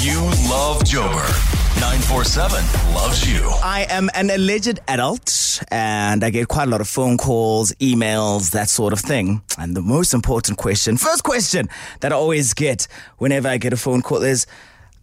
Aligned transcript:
You 0.00 0.20
love 0.48 0.84
Joburg. 0.84 1.34
947 1.80 2.94
loves 2.94 3.28
you. 3.28 3.40
I 3.64 3.84
am 3.90 4.08
an 4.14 4.30
alleged 4.30 4.78
adult 4.86 5.60
and 5.72 6.22
I 6.22 6.30
get 6.30 6.46
quite 6.46 6.68
a 6.68 6.70
lot 6.70 6.80
of 6.80 6.88
phone 6.88 7.16
calls, 7.16 7.72
emails, 7.80 8.52
that 8.52 8.68
sort 8.68 8.92
of 8.92 9.00
thing. 9.00 9.42
And 9.58 9.76
the 9.76 9.82
most 9.82 10.14
important 10.14 10.56
question, 10.56 10.98
first 10.98 11.24
question 11.24 11.68
that 11.98 12.12
I 12.12 12.14
always 12.14 12.54
get 12.54 12.86
whenever 13.16 13.48
I 13.48 13.56
get 13.58 13.72
a 13.72 13.76
phone 13.76 14.02
call 14.02 14.22
is 14.22 14.46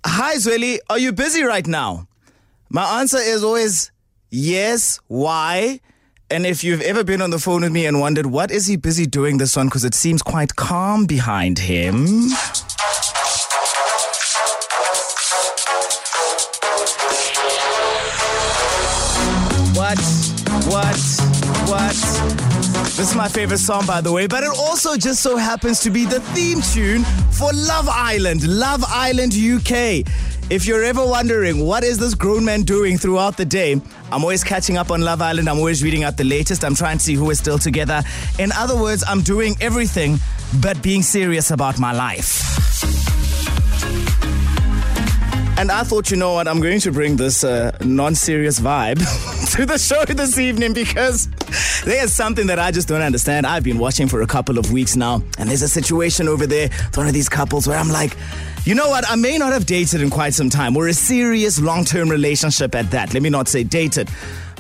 Hi, 0.06 0.36
Zweli, 0.36 0.78
are 0.90 0.98
you 0.98 1.12
busy 1.12 1.44
right 1.44 1.68
now? 1.68 2.08
My 2.70 3.02
answer 3.02 3.18
is 3.18 3.44
always 3.44 3.92
yes. 4.32 5.02
Why? 5.08 5.82
And 6.32 6.46
if 6.46 6.64
you've 6.64 6.82
ever 6.82 7.04
been 7.04 7.22
on 7.22 7.32
the 7.32 7.40
phone 7.40 7.64
with 7.64 7.72
me 7.74 7.86
and 7.86 8.00
wondered 8.00 8.28
what 8.28 8.50
is 8.50 8.66
he 8.66 8.78
busy 8.78 9.06
doing 9.06 9.40
this 9.40 9.58
one, 9.58 9.68
because 9.68 9.84
it 9.84 9.94
seems 9.94 10.22
quite 10.22 10.56
calm 10.56 11.06
behind 11.06 11.60
him. 11.60 12.30
What? 19.76 20.00
What? 20.68 20.98
What? 21.70 21.96
This 22.96 23.10
is 23.10 23.16
my 23.16 23.28
favorite 23.28 23.60
song, 23.60 23.86
by 23.86 24.02
the 24.02 24.12
way, 24.12 24.26
but 24.26 24.44
it 24.44 24.50
also 24.50 24.96
just 24.96 25.22
so 25.22 25.36
happens 25.38 25.82
to 25.82 25.90
be 25.90 26.06
the 26.06 26.22
theme 26.34 26.62
tune 26.62 27.04
for 27.32 27.50
Love 27.54 27.90
Island, 27.90 28.48
Love 28.48 28.84
Island 28.88 29.34
UK. 29.34 30.04
If 30.50 30.66
you're 30.66 30.84
ever 30.84 31.06
wondering 31.06 31.66
what 31.66 31.84
is 31.84 31.98
this 31.98 32.14
grown 32.14 32.46
man 32.46 32.62
doing 32.62 32.98
throughout 32.98 33.36
the 33.36 33.46
day, 33.46 33.74
I'm 34.12 34.22
always 34.22 34.44
catching 34.44 34.78
up 34.78 34.92
on 34.92 35.02
Love 35.02 35.22
Island. 35.22 35.50
I'm 35.50 35.58
always 35.58 35.84
reading 35.84 36.04
out 36.04 36.18
the 36.18 36.24
latest. 36.24 36.64
I'm 36.64 36.76
trying 36.76 37.00
to 37.00 37.04
see 37.04 37.16
who 37.16 37.30
is 37.32 37.40
still 37.40 37.58
together. 37.58 38.02
In 38.40 38.52
other 38.52 38.80
words, 38.80 39.04
I'm 39.08 39.22
doing 39.22 39.56
everything 39.60 40.20
but 40.62 40.82
being 40.82 41.02
serious 41.02 41.52
about 41.52 41.80
my 41.80 41.92
life. 41.92 42.95
And 45.58 45.72
I 45.72 45.84
thought, 45.84 46.12
you 46.12 46.18
know 46.18 46.34
what, 46.34 46.50
I'm 46.50 46.60
going 46.60 46.82
to 46.82 46.92
bring 46.92 47.16
this 47.16 47.46
uh, 47.46 47.78
non 47.82 48.14
serious 48.14 48.60
vibe 48.60 48.98
to 49.56 49.66
the 49.66 49.78
show 49.78 50.04
this 50.04 50.38
evening 50.38 50.74
because 50.74 51.30
there's 51.86 52.12
something 52.12 52.48
that 52.48 52.60
I 52.60 52.72
just 52.72 52.90
don't 52.90 53.02
understand. 53.02 53.48
I've 53.48 53.64
been 53.64 53.78
watching 53.78 54.10
for 54.10 54.22
a 54.22 54.28
couple 54.28 54.58
of 54.58 54.74
weeks 54.74 54.98
now, 54.98 55.24
and 55.38 55.50
there's 55.50 55.62
a 55.62 55.70
situation 55.70 56.28
over 56.28 56.46
there 56.46 56.68
with 56.68 56.98
one 56.98 57.08
of 57.08 57.14
these 57.14 57.30
couples 57.30 57.68
where 57.68 57.78
I'm 57.78 57.88
like, 57.88 58.18
you 58.66 58.76
know 58.76 58.90
what, 58.90 59.10
I 59.10 59.16
may 59.16 59.38
not 59.38 59.54
have 59.54 59.66
dated 59.66 60.02
in 60.02 60.10
quite 60.10 60.34
some 60.34 60.50
time, 60.50 60.76
or 60.76 60.90
a 60.90 60.94
serious 60.94 61.62
long 61.62 61.86
term 61.86 62.10
relationship 62.10 62.76
at 62.76 62.92
that. 62.92 63.14
Let 63.14 63.24
me 63.24 63.30
not 63.30 63.48
say 63.48 63.64
dated. 63.64 64.10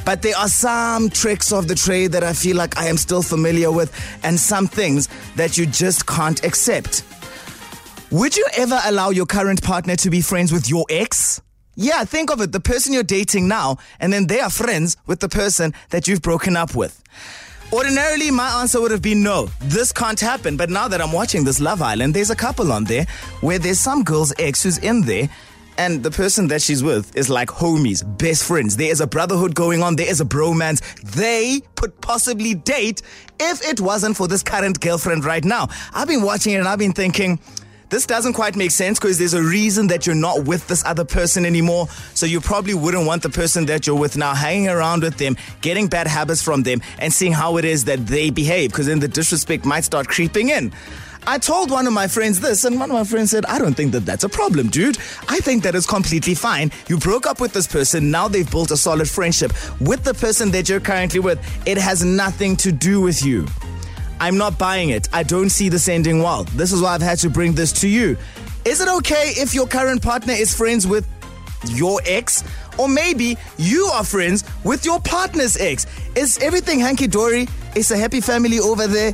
But 0.05 0.21
there 0.21 0.38
are 0.38 0.47
some 0.47 1.09
tricks 1.09 1.51
of 1.51 1.67
the 1.67 1.75
trade 1.75 2.11
that 2.11 2.23
I 2.23 2.31
feel 2.33 2.55
like 2.55 2.77
I 2.77 2.85
am 2.88 2.95
still 2.95 3.21
familiar 3.23 3.71
with, 3.71 3.91
and 4.23 4.39
some 4.39 4.67
things 4.67 5.09
that 5.35 5.57
you 5.57 5.66
just 5.66 6.05
can't 6.05 6.41
accept. 6.45 7.03
Would 8.16 8.38
you 8.38 8.45
ever 8.55 8.80
allow 8.85 9.09
your 9.09 9.25
current 9.25 9.61
partner 9.61 9.97
to 9.97 10.09
be 10.09 10.21
friends 10.21 10.53
with 10.53 10.69
your 10.69 10.85
ex? 10.89 11.41
Yeah, 11.75 12.05
think 12.05 12.31
of 12.31 12.39
it 12.39 12.53
the 12.53 12.61
person 12.61 12.94
you're 12.94 13.03
dating 13.03 13.49
now, 13.49 13.75
and 13.99 14.13
then 14.13 14.27
they 14.27 14.39
are 14.39 14.49
friends 14.49 14.95
with 15.05 15.19
the 15.19 15.27
person 15.27 15.73
that 15.89 16.07
you've 16.07 16.22
broken 16.22 16.55
up 16.55 16.75
with. 16.75 17.03
Ordinarily, 17.73 18.31
my 18.31 18.61
answer 18.61 18.80
would 18.80 18.91
have 18.91 19.02
been 19.02 19.22
no, 19.22 19.49
this 19.59 19.91
can't 19.91 20.17
happen. 20.17 20.55
But 20.55 20.69
now 20.69 20.88
that 20.88 21.02
I'm 21.02 21.11
watching 21.11 21.44
this 21.44 21.59
Love 21.59 21.81
Island, 21.81 22.13
there's 22.13 22.30
a 22.30 22.38
couple 22.38 22.72
on 22.72 22.85
there 22.85 23.05
where 23.41 23.59
there's 23.59 23.81
some 23.81 24.02
girl's 24.02 24.33
ex 24.39 24.63
who's 24.63 24.77
in 24.77 25.02
there, 25.02 25.27
and 25.77 26.02
the 26.02 26.11
person 26.11 26.47
that 26.47 26.61
she's 26.61 26.81
with 26.81 27.13
is 27.17 27.29
like 27.29 27.50
homies, 27.50 28.02
best 28.17 28.45
friends. 28.45 28.77
There 28.77 28.89
is 28.89 29.02
a 29.02 29.07
brotherhood 29.07 29.55
going 29.55 29.83
on, 29.83 29.97
there 29.97 30.09
is 30.09 30.22
a 30.22 30.25
bromance. 30.25 30.79
They 31.02 31.63
could 31.75 32.00
possibly 32.00 32.53
date 32.53 33.02
if 33.41 33.61
it 33.67 33.81
wasn't 33.81 34.16
for 34.16 34.29
this 34.29 34.41
current 34.41 34.79
girlfriend 34.79 35.25
right 35.25 35.44
now. 35.44 35.67
I've 35.94 36.07
been 36.07 36.22
watching 36.22 36.53
it 36.53 36.59
and 36.59 36.67
I've 36.69 36.79
been 36.79 36.94
thinking, 36.94 37.39
this 37.89 38.05
doesn't 38.05 38.33
quite 38.33 38.55
make 38.55 38.72
sense 38.72 39.00
because 39.00 39.17
there's 39.17 39.33
a 39.33 39.41
reason 39.41 39.88
that 39.88 40.05
you're 40.05 40.16
not 40.16 40.45
with 40.45 40.67
this 40.67 40.83
other 40.86 41.05
person 41.05 41.45
anymore. 41.45 41.88
So 42.14 42.25
you 42.25 42.41
probably 42.41 42.73
wouldn't 42.73 43.05
want 43.05 43.23
the 43.23 43.30
person 43.30 43.66
that 43.67 43.86
you're 43.88 43.97
with 43.97 44.17
now 44.17 44.33
hanging 44.33 44.69
around 44.69 45.03
with 45.03 45.17
them, 45.17 45.38
getting 45.61 45.88
bad 45.88 46.08
habits 46.08 46.41
from 46.41 46.63
them, 46.63 46.81
and 47.00 47.13
seeing 47.13 47.34
how 47.34 47.57
it 47.57 47.66
is 47.66 47.85
that 47.85 48.07
they 48.07 48.29
behave 48.29 48.72
because 48.72 48.88
then 48.88 49.00
the 49.00 49.07
disrespect 49.07 49.66
might 49.66 49.84
start 49.84 50.07
creeping 50.07 50.50
in. 50.50 50.74
I 51.28 51.40
told 51.40 51.72
one 51.72 51.88
of 51.88 51.94
my 51.94 52.07
friends 52.07 52.40
this, 52.40 52.66
and 52.66 52.79
one 52.79 52.91
of 52.91 52.95
my 52.95 53.03
friends 53.03 53.31
said, 53.31 53.47
I 53.47 53.57
don't 53.57 53.74
think 53.74 53.94
that 53.94 54.06
that's 54.06 54.24
a 54.24 54.29
problem, 54.29 54.68
dude. 54.69 54.97
I 55.28 55.40
think 55.40 55.63
that 55.63 55.74
is 55.74 55.88
completely 55.88 56.35
fine. 56.35 56.72
You 56.88 57.00
broke 57.00 57.25
up 57.25 57.41
with 57.41 57.51
this 57.51 57.66
person, 57.66 58.12
now 58.12 58.28
they've 58.28 58.50
built 58.50 58.69
a 58.69 58.78
solid 58.78 59.09
friendship 59.09 59.51
with 59.81 60.03
the 60.03 60.13
person 60.13 60.51
that 60.51 60.69
you're 60.69 60.79
currently 60.79 61.19
with. 61.19 61.40
It 61.66 61.79
has 61.79 62.06
nothing 62.06 62.56
to 62.57 62.72
do 62.72 63.01
with 63.01 63.25
you. 63.25 63.47
I'm 64.19 64.37
not 64.37 64.57
buying 64.57 64.89
it. 64.89 65.07
I 65.13 65.23
don't 65.23 65.49
see 65.49 65.69
this 65.69 65.87
ending 65.87 66.21
well. 66.21 66.43
This 66.43 66.71
is 66.71 66.81
why 66.81 66.93
I've 66.93 67.01
had 67.01 67.19
to 67.19 67.29
bring 67.29 67.53
this 67.53 67.71
to 67.81 67.87
you. 67.87 68.17
Is 68.65 68.81
it 68.81 68.87
okay 68.87 69.33
if 69.35 69.53
your 69.53 69.67
current 69.67 70.01
partner 70.01 70.33
is 70.33 70.55
friends 70.55 70.87
with 70.87 71.07
your 71.69 71.99
ex? 72.05 72.43
Or 72.77 72.89
maybe 72.89 73.37
you 73.57 73.85
are 73.93 74.03
friends 74.03 74.43
with 74.63 74.85
your 74.85 74.99
partner's 74.99 75.57
ex? 75.57 75.85
Is 76.15 76.37
everything 76.39 76.79
hanky 76.79 77.07
dory? 77.07 77.47
Is 77.75 77.91
a 77.91 77.97
happy 77.97 78.21
family 78.21 78.59
over 78.59 78.87
there? 78.87 79.13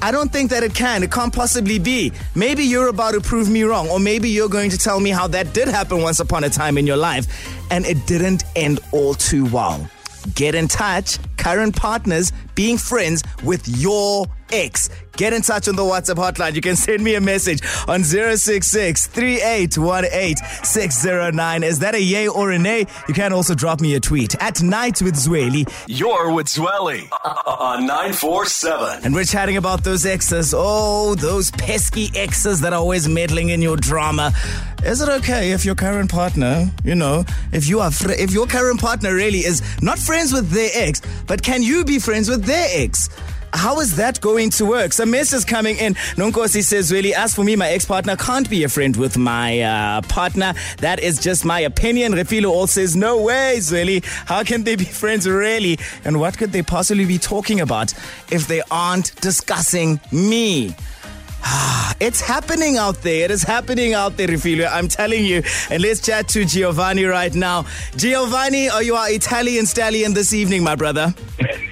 I 0.00 0.12
don't 0.12 0.32
think 0.32 0.50
that 0.50 0.62
it 0.62 0.74
can. 0.74 1.02
It 1.02 1.10
can't 1.10 1.32
possibly 1.32 1.78
be. 1.78 2.12
Maybe 2.36 2.62
you're 2.62 2.88
about 2.88 3.14
to 3.14 3.20
prove 3.20 3.50
me 3.50 3.64
wrong, 3.64 3.88
or 3.88 3.98
maybe 3.98 4.30
you're 4.30 4.48
going 4.48 4.70
to 4.70 4.78
tell 4.78 5.00
me 5.00 5.10
how 5.10 5.26
that 5.28 5.52
did 5.52 5.66
happen 5.66 6.02
once 6.02 6.20
upon 6.20 6.44
a 6.44 6.48
time 6.48 6.78
in 6.78 6.86
your 6.86 6.96
life 6.96 7.26
and 7.70 7.84
it 7.84 8.06
didn't 8.06 8.44
end 8.54 8.80
all 8.92 9.14
too 9.14 9.46
well. 9.46 9.88
Get 10.34 10.54
in 10.54 10.68
touch, 10.68 11.18
current 11.36 11.74
partners 11.74 12.32
being 12.58 12.76
friends 12.76 13.22
with 13.44 13.68
your 13.68 14.26
ex. 14.52 14.88
Get 15.16 15.32
in 15.32 15.42
touch 15.42 15.66
on 15.66 15.74
the 15.74 15.82
WhatsApp 15.82 16.14
hotline. 16.14 16.54
You 16.54 16.60
can 16.60 16.76
send 16.76 17.02
me 17.02 17.16
a 17.16 17.20
message 17.20 17.60
on 17.88 18.04
066 18.04 19.08
3818 19.08 20.36
609. 20.64 21.62
Is 21.64 21.80
that 21.80 21.94
a 21.96 22.00
yay 22.00 22.28
or 22.28 22.52
a 22.52 22.58
nay? 22.58 22.86
You 23.08 23.14
can 23.14 23.32
also 23.32 23.54
drop 23.54 23.80
me 23.80 23.94
a 23.96 24.00
tweet 24.00 24.36
at 24.40 24.62
Night 24.62 25.02
with 25.02 25.16
Zweli. 25.16 25.68
You're 25.88 26.32
with 26.32 26.46
Zweli 26.46 27.08
on 27.46 27.86
947. 27.86 29.04
And 29.04 29.12
we're 29.14 29.24
chatting 29.24 29.56
about 29.56 29.82
those 29.82 30.06
exes. 30.06 30.54
Oh, 30.56 31.16
those 31.16 31.50
pesky 31.50 32.10
exes 32.14 32.60
that 32.60 32.72
are 32.72 32.78
always 32.78 33.08
meddling 33.08 33.48
in 33.48 33.60
your 33.60 33.76
drama. 33.76 34.32
Is 34.84 35.00
it 35.00 35.08
okay 35.08 35.50
if 35.50 35.64
your 35.64 35.74
current 35.74 36.08
partner, 36.10 36.70
you 36.84 36.94
know, 36.94 37.24
if 37.52 37.68
you 37.68 37.80
are 37.80 37.90
fr- 37.90 38.12
if 38.12 38.30
your 38.30 38.46
current 38.46 38.80
partner 38.80 39.12
really 39.12 39.40
is 39.40 39.60
not 39.82 39.98
friends 39.98 40.32
with 40.32 40.50
their 40.50 40.70
ex, 40.74 41.02
but 41.26 41.42
can 41.42 41.62
you 41.62 41.84
be 41.84 41.98
friends 41.98 42.28
with 42.28 42.44
their 42.44 42.68
ex? 42.70 43.08
How 43.52 43.80
is 43.80 43.96
that 43.96 44.20
going 44.20 44.50
to 44.50 44.66
work? 44.66 44.92
Some 44.92 45.10
messages 45.10 45.44
coming 45.44 45.76
in. 45.76 45.94
Nonkosi 46.16 46.62
says, 46.62 46.92
really, 46.92 47.14
as 47.14 47.34
for 47.34 47.44
me, 47.44 47.56
my 47.56 47.68
ex-partner 47.68 48.16
can't 48.16 48.48
be 48.48 48.64
a 48.64 48.68
friend 48.68 48.96
with 48.96 49.16
my 49.16 49.60
uh, 49.60 50.02
partner. 50.02 50.54
That 50.78 51.00
is 51.00 51.18
just 51.18 51.44
my 51.44 51.60
opinion. 51.60 52.12
Refilo 52.12 52.50
all 52.50 52.66
says, 52.66 52.94
no 52.94 53.22
way, 53.22 53.56
Zweli. 53.58 54.04
How 54.04 54.42
can 54.44 54.64
they 54.64 54.76
be 54.76 54.84
friends 55.02 55.28
really? 55.28 55.78
And 56.04 56.20
what 56.20 56.36
could 56.36 56.52
they 56.52 56.62
possibly 56.62 57.04
be 57.04 57.18
talking 57.18 57.60
about 57.60 57.92
if 58.30 58.46
they 58.46 58.62
aren't 58.70 59.14
discussing 59.20 60.00
me? 60.12 60.74
It's 62.00 62.20
happening 62.20 62.76
out 62.76 63.02
there. 63.02 63.24
It 63.24 63.32
is 63.32 63.42
happening 63.42 63.92
out 63.92 64.16
there, 64.16 64.28
Refilio. 64.28 64.68
I'm 64.70 64.86
telling 64.86 65.24
you. 65.24 65.42
And 65.68 65.82
let's 65.82 66.00
chat 66.00 66.28
to 66.28 66.44
Giovanni 66.44 67.06
right 67.06 67.34
now. 67.34 67.66
Giovanni, 67.96 68.68
are 68.68 68.84
you 68.84 68.94
our 68.94 69.10
Italian 69.10 69.66
stallion 69.66 70.14
this 70.14 70.32
evening, 70.32 70.62
my 70.62 70.76
brother? 70.76 71.12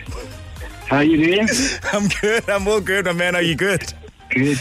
How 0.87 1.01
you 1.01 1.17
doing? 1.25 1.49
I'm 1.93 2.09
good. 2.09 2.49
I'm 2.49 2.69
all 2.69 2.81
good, 2.81 3.07
my 3.07 3.13
man. 3.13 3.35
Are 3.35 3.43
you 3.43 3.57
good? 3.57 3.93
Good. 4.31 4.61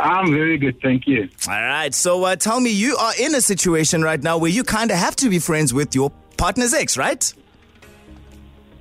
I'm 0.00 0.32
very 0.32 0.58
good, 0.58 0.80
thank 0.80 1.06
you. 1.06 1.28
All 1.46 1.54
right. 1.54 1.94
So 1.94 2.24
uh, 2.24 2.34
tell 2.34 2.58
me, 2.58 2.70
you 2.70 2.96
are 2.96 3.12
in 3.18 3.34
a 3.36 3.40
situation 3.40 4.02
right 4.02 4.20
now 4.20 4.38
where 4.38 4.50
you 4.50 4.64
kind 4.64 4.90
of 4.90 4.96
have 4.96 5.14
to 5.16 5.28
be 5.28 5.38
friends 5.38 5.72
with 5.72 5.94
your 5.94 6.10
partner's 6.36 6.74
ex, 6.74 6.96
right? 6.96 7.32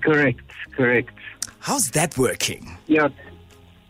Correct, 0.02 0.41
correct. 0.75 1.14
How's 1.59 1.91
that 1.91 2.18
working? 2.18 2.75
Yeah. 2.88 3.09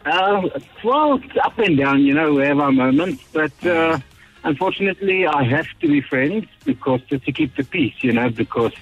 Uh, 0.06 0.50
well, 0.84 1.22
it's 1.24 1.38
up 1.42 1.58
and 1.60 1.78
down, 1.78 2.02
you 2.02 2.14
know, 2.14 2.34
we 2.34 2.44
have 2.44 2.60
our 2.60 2.72
moments, 2.72 3.24
but 3.32 3.66
uh, 3.66 3.98
unfortunately, 4.44 5.26
I 5.26 5.44
have 5.44 5.68
to 5.80 5.88
be 5.88 6.02
friends 6.02 6.48
because 6.66 7.00
just 7.04 7.24
to 7.26 7.32
keep 7.32 7.56
the 7.56 7.64
peace, 7.64 7.96
you 8.02 8.12
know, 8.12 8.30
because 8.30 8.74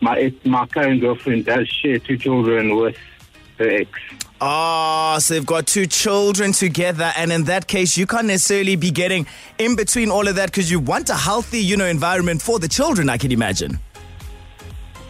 my 0.00 0.32
my 0.44 0.66
current 0.66 1.00
girlfriend 1.00 1.46
does 1.46 1.66
share 1.68 1.98
two 1.98 2.16
children 2.18 2.76
with 2.76 2.96
her 3.60 3.70
ex. 3.70 3.90
Oh, 4.40 5.18
so 5.20 5.34
they've 5.34 5.44
got 5.44 5.66
two 5.66 5.86
children 5.86 6.52
together, 6.52 7.12
and 7.16 7.30
in 7.30 7.44
that 7.44 7.66
case, 7.66 7.98
you 7.98 8.06
can't 8.06 8.26
necessarily 8.26 8.74
be 8.74 8.90
getting 8.90 9.26
in 9.58 9.76
between 9.76 10.10
all 10.10 10.26
of 10.26 10.36
that 10.36 10.50
because 10.50 10.70
you 10.70 10.80
want 10.80 11.10
a 11.10 11.14
healthy, 11.14 11.58
you 11.58 11.76
know, 11.76 11.86
environment 11.86 12.40
for 12.40 12.58
the 12.58 12.68
children. 12.68 13.10
I 13.10 13.18
can 13.18 13.32
imagine. 13.32 13.78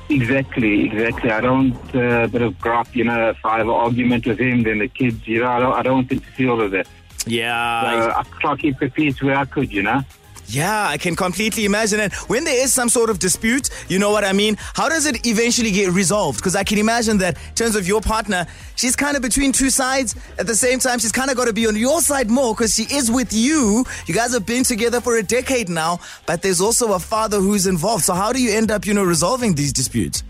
Exactly, 0.09 0.87
exactly. 0.87 1.31
I 1.31 1.41
don't 1.41 1.77
uh, 1.95 2.27
bit 2.27 2.43
of 2.43 2.55
grap, 2.59 2.93
you 2.95 3.05
know. 3.05 3.31
If 3.31 3.45
I 3.45 3.59
have 3.59 3.69
an 3.69 3.73
argument 3.73 4.27
with 4.27 4.41
him, 4.41 4.65
then 4.65 4.81
the 4.81 4.89
kids, 4.89 5.27
you 5.29 5.41
know, 5.41 5.49
I 5.49 5.61
don't, 5.61 5.73
I 5.75 5.83
don't 5.83 5.95
want 5.95 6.09
them 6.09 6.19
to 6.19 6.33
see 6.37 6.49
all 6.49 6.61
of 6.61 6.73
that. 6.73 6.89
Yeah. 7.27 7.83
So 7.83 8.11
I 8.19 8.23
try 8.41 8.57
to 8.57 8.61
keep 8.61 8.81
the 8.81 8.89
peace 8.89 9.23
where 9.23 9.37
I 9.37 9.45
could, 9.45 9.73
you 9.73 9.85
know. 9.85 10.03
Yeah, 10.51 10.89
I 10.89 10.99
can 10.99 11.15
completely 11.15 11.65
imagine 11.65 12.01
it. 12.01 12.13
When 12.29 12.43
there 12.43 12.61
is 12.61 12.75
some 12.75 12.89
sort 12.89 13.09
of 13.09 13.21
dispute, 13.21 13.71
you 13.89 14.01
know 14.01 14.11
what 14.11 14.25
I 14.25 14.33
mean? 14.33 14.57
How 14.75 14.89
does 14.89 15.07
it 15.07 15.25
eventually 15.25 15.71
get 15.71 15.93
resolved? 15.93 16.39
Because 16.39 16.57
I 16.57 16.65
can 16.65 16.79
imagine 16.79 17.19
that 17.19 17.37
in 17.51 17.55
terms 17.55 17.77
of 17.77 17.87
your 17.87 18.01
partner, 18.01 18.47
she's 18.75 18.97
kind 18.97 19.15
of 19.17 19.23
between 19.23 19.53
two 19.53 19.71
sides. 19.71 20.17
At 20.41 20.49
the 20.49 20.57
same 20.57 20.81
time, 20.81 20.99
she's 20.99 21.13
kind 21.13 21.31
of 21.31 21.37
got 21.37 21.47
to 21.47 21.53
be 21.53 21.69
on 21.69 21.77
your 21.77 22.01
side 22.01 22.31
more 22.31 22.53
because 22.53 22.75
she 22.75 22.83
is 22.93 23.13
with 23.13 23.33
you. 23.33 23.85
You 24.07 24.15
guys 24.15 24.33
have 24.33 24.45
been 24.45 24.65
together 24.65 25.01
for 25.01 25.19
a 25.19 25.23
decade 25.23 25.69
now, 25.69 26.01
but 26.27 26.43
there's 26.43 26.61
also 26.61 26.95
a 26.95 26.99
father 26.99 27.39
who's 27.39 27.69
involved. 27.69 28.03
So 28.03 28.15
how 28.15 28.33
do 28.33 28.43
you 28.43 28.51
end 28.51 28.73
up, 28.73 28.87
you 28.87 28.95
know, 28.95 29.05
resolving 29.05 29.55
these 29.55 29.73
disputes? 29.73 30.25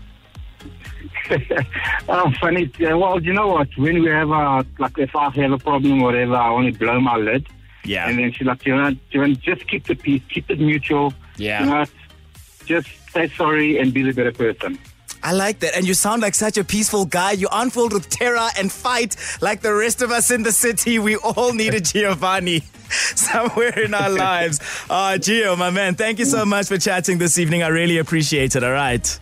oh, 2.09 2.31
funny. 2.39 2.71
Well, 2.79 3.19
you 3.23 3.33
know 3.33 3.47
what? 3.47 3.69
When 3.75 4.03
we 4.03 4.09
have 4.09 4.29
a, 4.29 4.63
like, 4.77 4.99
if 4.99 5.15
I 5.15 5.31
have 5.31 5.51
a 5.51 5.57
problem 5.57 6.03
or 6.03 6.11
whatever, 6.11 6.35
I 6.35 6.49
only 6.49 6.71
blow 6.71 6.99
my 6.99 7.15
lid. 7.15 7.47
Yeah. 7.83 8.07
And 8.07 8.19
then 8.19 8.31
she's 8.31 8.47
like, 8.47 8.65
you 8.65 8.75
know, 8.75 8.95
you 9.11 9.27
know, 9.27 9.33
just 9.33 9.67
keep 9.67 9.85
the 9.85 9.95
peace, 9.95 10.21
keep 10.29 10.49
it 10.49 10.59
mutual. 10.59 11.13
Yeah. 11.37 11.63
You 11.63 11.69
know, 11.69 11.85
just 12.65 12.89
say 13.11 13.27
sorry 13.29 13.79
and 13.79 13.93
be 13.93 14.03
the 14.03 14.13
better 14.13 14.31
person. 14.31 14.77
I 15.23 15.33
like 15.33 15.59
that. 15.59 15.75
And 15.75 15.87
you 15.87 15.93
sound 15.93 16.21
like 16.21 16.33
such 16.33 16.57
a 16.57 16.63
peaceful 16.63 17.05
guy. 17.05 17.33
You 17.33 17.47
aren't 17.49 17.73
filled 17.73 17.93
with 17.93 18.09
terror 18.09 18.49
and 18.57 18.71
fight 18.71 19.15
like 19.39 19.61
the 19.61 19.73
rest 19.73 20.01
of 20.01 20.11
us 20.11 20.31
in 20.31 20.43
the 20.43 20.51
city. 20.51 20.97
We 20.99 21.15
all 21.15 21.53
need 21.53 21.73
a 21.75 21.79
Giovanni 21.81 22.61
somewhere 22.89 23.77
in 23.79 23.93
our 23.93 24.09
lives. 24.09 24.59
Uh, 24.89 25.13
Gio, 25.19 25.57
my 25.57 25.69
man, 25.69 25.95
thank 25.95 26.19
you 26.19 26.25
so 26.25 26.45
much 26.45 26.67
for 26.67 26.77
chatting 26.77 27.17
this 27.17 27.37
evening. 27.37 27.61
I 27.63 27.67
really 27.67 27.97
appreciate 27.99 28.55
it. 28.55 28.63
All 28.63 28.71
right. 28.71 29.19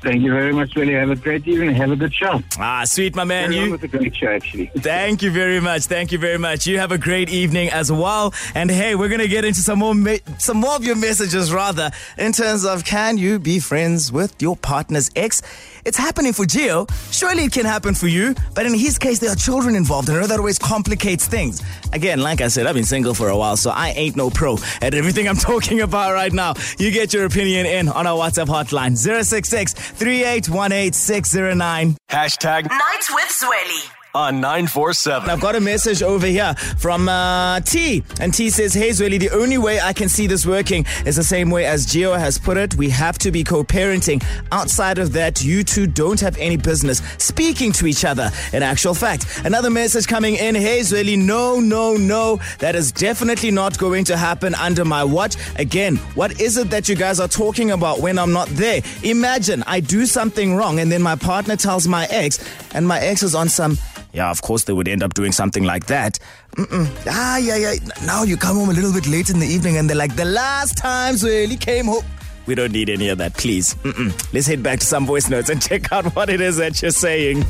Thank 0.00 0.22
you 0.22 0.32
very 0.32 0.52
much, 0.52 0.74
Willie. 0.76 0.92
Have 0.94 1.10
a 1.10 1.16
great 1.16 1.46
evening. 1.48 1.74
Have 1.74 1.90
a 1.90 1.96
good 1.96 2.14
show. 2.14 2.40
Ah, 2.58 2.84
sweet, 2.84 3.16
my 3.16 3.24
man. 3.24 3.52
You. 3.52 3.72
with 3.72 3.82
a 3.82 3.88
great 3.88 4.14
show, 4.14 4.28
actually. 4.28 4.70
Thank 4.76 5.22
you 5.22 5.30
very 5.32 5.60
much. 5.60 5.84
Thank 5.86 6.12
you 6.12 6.18
very 6.18 6.38
much. 6.38 6.66
You 6.68 6.78
have 6.78 6.92
a 6.92 6.98
great 6.98 7.30
evening 7.30 7.68
as 7.70 7.90
well. 7.90 8.32
And 8.54 8.70
hey, 8.70 8.94
we're 8.94 9.08
gonna 9.08 9.26
get 9.26 9.44
into 9.44 9.60
some 9.60 9.80
more, 9.80 9.94
me- 9.94 10.20
some 10.38 10.58
more 10.58 10.74
of 10.76 10.84
your 10.84 10.94
messages, 10.96 11.52
rather, 11.52 11.90
in 12.16 12.30
terms 12.32 12.64
of 12.64 12.84
can 12.84 13.18
you 13.18 13.40
be 13.40 13.58
friends 13.58 14.12
with 14.12 14.40
your 14.40 14.56
partner's 14.56 15.10
ex? 15.16 15.42
It's 15.84 15.96
happening 15.98 16.32
for 16.32 16.44
Gio. 16.44 16.86
Surely 17.12 17.44
it 17.44 17.52
can 17.52 17.64
happen 17.64 17.94
for 17.94 18.08
you. 18.08 18.34
But 18.54 18.66
in 18.66 18.74
his 18.74 18.98
case, 18.98 19.18
there 19.18 19.30
are 19.32 19.36
children 19.36 19.74
involved, 19.74 20.08
and 20.10 20.18
I 20.18 20.20
know 20.20 20.26
that 20.26 20.38
always 20.38 20.58
complicates 20.58 21.26
things. 21.26 21.62
Again, 21.92 22.20
like 22.20 22.40
I 22.40 22.48
said, 22.48 22.66
I've 22.66 22.74
been 22.74 22.84
single 22.84 23.14
for 23.14 23.30
a 23.30 23.36
while, 23.36 23.56
so 23.56 23.70
I 23.70 23.90
ain't 23.90 24.14
no 24.14 24.30
pro 24.30 24.58
at 24.82 24.94
everything 24.94 25.26
I'm 25.28 25.36
talking 25.52 25.80
about 25.80 26.12
right 26.12 26.32
now. 26.32 26.54
You 26.78 26.90
get 26.92 27.12
your 27.12 27.24
opinion 27.24 27.66
in 27.66 27.88
on 27.88 28.06
our 28.06 28.16
WhatsApp 28.18 28.46
hotline 28.46 28.96
066 28.96 29.74
3818 29.98 30.94
609. 30.94 31.96
Hashtag 32.08 32.70
Night 32.70 33.06
with 33.10 33.28
Zweli. 33.28 33.97
On 34.18 34.40
947. 34.40 35.30
I've 35.30 35.40
got 35.40 35.54
a 35.54 35.60
message 35.60 36.02
over 36.02 36.26
here 36.26 36.52
from 36.76 37.08
uh, 37.08 37.60
T. 37.60 38.02
And 38.20 38.34
T 38.34 38.50
says, 38.50 38.74
Hey, 38.74 38.88
Zweli, 38.88 39.20
the 39.20 39.30
only 39.30 39.58
way 39.58 39.78
I 39.78 39.92
can 39.92 40.08
see 40.08 40.26
this 40.26 40.44
working 40.44 40.84
is 41.06 41.14
the 41.14 41.22
same 41.22 41.50
way 41.50 41.66
as 41.66 41.86
Gio 41.86 42.18
has 42.18 42.36
put 42.36 42.56
it. 42.56 42.74
We 42.74 42.90
have 42.90 43.16
to 43.18 43.30
be 43.30 43.44
co 43.44 43.62
parenting. 43.62 44.24
Outside 44.50 44.98
of 44.98 45.12
that, 45.12 45.44
you 45.44 45.62
two 45.62 45.86
don't 45.86 46.18
have 46.20 46.36
any 46.38 46.56
business 46.56 46.98
speaking 47.18 47.70
to 47.72 47.86
each 47.86 48.04
other. 48.04 48.30
In 48.52 48.64
actual 48.64 48.92
fact, 48.92 49.42
another 49.44 49.70
message 49.70 50.08
coming 50.08 50.34
in 50.34 50.56
Hey, 50.56 50.80
Zweli, 50.80 51.16
no, 51.16 51.60
no, 51.60 51.96
no. 51.96 52.40
That 52.58 52.74
is 52.74 52.90
definitely 52.90 53.52
not 53.52 53.78
going 53.78 54.04
to 54.06 54.16
happen 54.16 54.56
under 54.56 54.84
my 54.84 55.04
watch. 55.04 55.36
Again, 55.56 55.96
what 56.16 56.40
is 56.40 56.56
it 56.56 56.70
that 56.70 56.88
you 56.88 56.96
guys 56.96 57.20
are 57.20 57.28
talking 57.28 57.70
about 57.70 58.00
when 58.00 58.18
I'm 58.18 58.32
not 58.32 58.48
there? 58.48 58.82
Imagine 59.04 59.62
I 59.68 59.78
do 59.78 60.06
something 60.06 60.56
wrong 60.56 60.80
and 60.80 60.90
then 60.90 61.02
my 61.02 61.14
partner 61.14 61.54
tells 61.54 61.86
my 61.86 62.06
ex, 62.10 62.44
and 62.74 62.86
my 62.86 62.98
ex 63.00 63.22
is 63.22 63.34
on 63.34 63.48
some 63.48 63.78
yeah, 64.12 64.30
of 64.30 64.42
course 64.42 64.64
they 64.64 64.72
would 64.72 64.88
end 64.88 65.02
up 65.02 65.14
doing 65.14 65.32
something 65.32 65.64
like 65.64 65.86
that. 65.86 66.18
Mm-mm. 66.56 66.88
Ah, 67.06 67.36
yeah, 67.36 67.56
yeah. 67.56 67.74
Now 68.06 68.22
you 68.22 68.36
come 68.36 68.56
home 68.56 68.70
a 68.70 68.72
little 68.72 68.92
bit 68.92 69.06
late 69.06 69.30
in 69.30 69.38
the 69.38 69.46
evening 69.46 69.76
and 69.76 69.88
they're 69.88 69.96
like, 69.96 70.16
the 70.16 70.24
last 70.24 70.78
time 70.78 71.14
Zweli 71.14 71.60
came 71.60 71.86
home. 71.86 72.04
We 72.46 72.54
don't 72.54 72.72
need 72.72 72.88
any 72.88 73.10
of 73.10 73.18
that, 73.18 73.34
please. 73.34 73.74
Mm-mm. 73.74 74.32
Let's 74.32 74.46
head 74.46 74.62
back 74.62 74.80
to 74.80 74.86
some 74.86 75.04
voice 75.04 75.28
notes 75.28 75.50
and 75.50 75.60
check 75.68 75.92
out 75.92 76.16
what 76.16 76.30
it 76.30 76.40
is 76.40 76.56
that 76.56 76.80
you're 76.80 76.90
saying. 76.90 77.42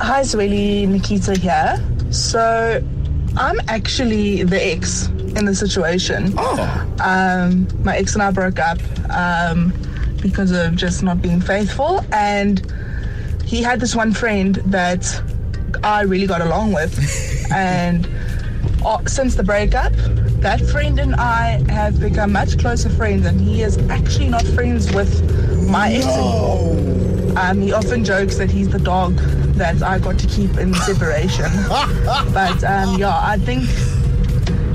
Hi, 0.00 0.20
Zweli, 0.20 0.86
Nikita 0.86 1.38
here. 1.38 1.82
So, 2.12 2.84
I'm 3.36 3.58
actually 3.68 4.42
the 4.44 4.62
ex 4.62 5.08
in 5.08 5.46
the 5.46 5.54
situation. 5.54 6.34
Oh. 6.36 6.96
Um, 7.00 7.66
my 7.82 7.96
ex 7.96 8.14
and 8.14 8.22
I 8.22 8.30
broke 8.30 8.58
up 8.58 8.78
um, 9.10 9.72
because 10.20 10.50
of 10.52 10.76
just 10.76 11.02
not 11.02 11.20
being 11.20 11.40
faithful, 11.40 12.04
and 12.12 12.60
he 13.46 13.62
had 13.62 13.78
this 13.78 13.94
one 13.94 14.12
friend 14.12 14.56
that 14.66 15.22
I 15.84 16.02
really 16.02 16.26
got 16.26 16.40
along 16.40 16.72
with, 16.72 16.92
and 17.52 18.08
uh, 18.84 19.04
since 19.06 19.36
the 19.36 19.44
breakup, 19.44 19.92
that 20.40 20.60
friend 20.60 20.98
and 20.98 21.14
I 21.14 21.62
have 21.70 22.00
become 22.00 22.32
much 22.32 22.58
closer 22.58 22.90
friends, 22.90 23.24
and 23.24 23.40
he 23.40 23.62
is 23.62 23.78
actually 23.88 24.28
not 24.28 24.44
friends 24.48 24.92
with 24.92 25.22
my 25.68 25.92
ex 25.92 26.06
anymore. 26.06 27.38
Um, 27.38 27.60
he 27.60 27.72
often 27.72 28.04
jokes 28.04 28.36
that 28.38 28.50
he's 28.50 28.68
the 28.68 28.78
dog 28.78 29.16
that 29.56 29.82
I 29.82 29.98
got 29.98 30.18
to 30.18 30.26
keep 30.26 30.56
in 30.56 30.74
separation. 30.74 31.50
but 32.32 32.64
um, 32.64 32.98
yeah, 32.98 33.18
I 33.22 33.38
think 33.38 33.68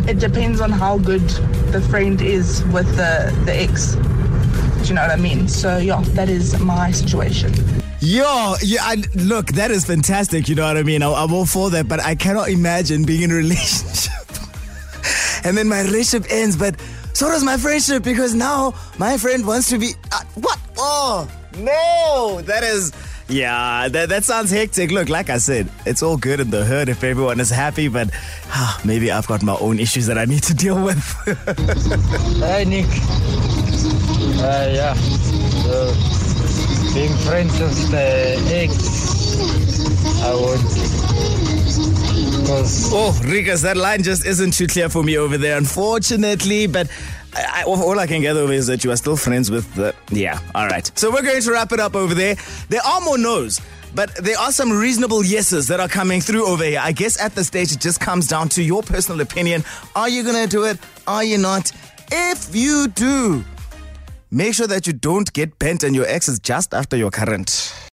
it 0.08 0.20
depends 0.20 0.62
on 0.62 0.72
how 0.72 0.98
good 0.98 1.28
the 1.72 1.82
friend 1.90 2.22
is 2.22 2.64
with 2.66 2.88
the, 2.96 3.36
the 3.46 3.56
ex. 3.56 3.96
Do 3.96 4.88
you 4.88 4.94
know 4.94 5.02
what 5.02 5.12
I 5.12 5.18
mean? 5.18 5.48
So 5.48 5.78
yeah, 5.78 6.02
that 6.14 6.30
is 6.30 6.58
my 6.60 6.92
situation. 6.92 7.81
Yo, 8.02 8.56
yeah, 8.64 8.82
I, 8.84 9.04
look, 9.16 9.48
that 9.54 9.70
is 9.72 9.86
fantastic. 9.86 10.50
You 10.50 10.56
know 10.56 10.66
what 10.66 10.76
I 10.78 10.84
mean? 10.84 11.04
I, 11.04 11.12
I'm 11.12 11.34
all 11.34 11.46
for 11.46 11.70
that, 11.70 11.88
but 11.88 12.00
I 12.00 12.16
cannot 12.16 12.50
imagine 12.50 13.04
being 13.04 13.22
in 13.22 13.32
a 13.32 13.36
relationship 13.46 14.12
and 15.44 15.58
then 15.58 15.68
my 15.68 15.82
relationship 15.82 16.32
ends, 16.32 16.56
but 16.56 16.80
so 17.14 17.28
does 17.28 17.44
my 17.44 17.58
friendship 17.58 18.04
because 18.04 18.34
now 18.34 18.74
my 18.98 19.18
friend 19.18 19.46
wants 19.46 19.70
to 19.70 19.78
be. 19.78 19.92
Uh, 20.12 20.22
what? 20.36 20.60
Oh, 20.78 21.28
no. 21.58 22.42
That 22.42 22.64
is. 22.64 22.92
Yeah, 23.28 23.88
that, 23.88 24.10
that 24.10 24.24
sounds 24.26 24.52
hectic. 24.52 24.92
Look, 24.92 25.08
like 25.08 25.30
I 25.30 25.38
said, 25.38 25.70
it's 25.86 26.04
all 26.04 26.18
good 26.18 26.40
in 26.42 26.50
the 26.50 26.66
hood 26.66 26.90
if 26.90 27.04
everyone 27.04 27.40
is 27.40 27.50
happy, 27.50 27.88
but 27.88 28.10
ah, 28.48 28.80
maybe 28.84 29.10
I've 29.10 29.28
got 29.28 29.42
my 29.42 29.56
own 29.56 29.80
issues 29.80 30.06
that 30.08 30.18
I 30.18 30.26
need 30.26 30.44
to 30.44 30.54
deal 30.66 30.84
with. 30.84 31.02
hey, 32.40 32.66
Nick. 32.66 32.88
Uh, 34.44 34.70
yeah. 34.74 35.41
Being 37.02 37.18
friends 37.18 37.60
with 37.60 37.90
the 37.90 38.38
ex, 38.54 38.78
I 40.22 40.36
would. 40.36 40.60
Oh, 42.94 43.20
Rikas, 43.24 43.64
that 43.64 43.76
line 43.76 44.04
just 44.04 44.24
isn't 44.24 44.52
too 44.52 44.68
clear 44.68 44.88
for 44.88 45.02
me 45.02 45.18
over 45.18 45.36
there, 45.36 45.58
unfortunately. 45.58 46.68
But 46.68 46.92
I, 47.34 47.62
I, 47.62 47.64
all 47.64 47.98
I 47.98 48.06
can 48.06 48.22
gather 48.22 48.52
is 48.52 48.68
that 48.68 48.84
you 48.84 48.92
are 48.92 48.96
still 48.98 49.18
friends 49.18 49.50
with 49.50 49.74
the. 49.74 49.96
Yeah, 50.12 50.40
all 50.54 50.68
right. 50.68 50.92
So 50.94 51.10
we're 51.10 51.24
going 51.24 51.42
to 51.42 51.52
wrap 51.52 51.72
it 51.72 51.80
up 51.80 51.96
over 51.96 52.14
there. 52.14 52.36
There 52.70 52.82
are 52.86 53.02
more 53.02 53.18
no's. 53.18 53.60
But 53.96 54.14
there 54.18 54.38
are 54.38 54.52
some 54.52 54.72
reasonable 54.72 55.26
yeses 55.26 55.68
that 55.70 55.80
are 55.80 55.90
coming 55.90 56.22
through 56.22 56.46
over 56.46 56.64
here. 56.64 56.82
I 56.84 56.92
guess 56.92 57.20
at 57.20 57.34
the 57.34 57.44
stage, 57.44 57.72
it 57.72 57.80
just 57.80 58.00
comes 58.00 58.28
down 58.28 58.50
to 58.50 58.62
your 58.62 58.84
personal 58.84 59.22
opinion. 59.22 59.64
Are 59.96 60.08
you 60.08 60.22
going 60.22 60.44
to 60.44 60.48
do 60.48 60.66
it? 60.66 60.78
Are 61.08 61.24
you 61.24 61.40
not? 61.40 61.72
If 62.12 62.56
you 62.56 62.90
do, 62.90 63.44
make 64.32 64.54
sure 64.54 64.68
that 64.68 64.88
you 64.88 64.94
don't 64.94 65.32
get 65.34 65.60
bent 65.60 65.84
and 65.84 65.94
your 65.94 66.06
ex 66.08 66.28
is 66.30 66.40
just 66.40 66.74
after 66.74 66.96
your 66.96 67.12
current. 67.12 67.74